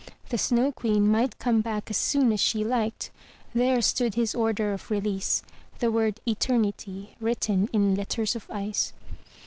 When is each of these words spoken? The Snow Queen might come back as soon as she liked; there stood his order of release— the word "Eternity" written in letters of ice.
The 0.29 0.37
Snow 0.39 0.71
Queen 0.71 1.07
might 1.07 1.37
come 1.37 1.61
back 1.61 1.91
as 1.91 1.97
soon 1.97 2.31
as 2.33 2.39
she 2.39 2.63
liked; 2.63 3.11
there 3.53 3.83
stood 3.83 4.15
his 4.15 4.33
order 4.33 4.73
of 4.73 4.89
release— 4.89 5.43
the 5.79 5.91
word 5.91 6.19
"Eternity" 6.27 7.15
written 7.19 7.69
in 7.71 7.93
letters 7.93 8.35
of 8.35 8.49
ice. 8.49 8.93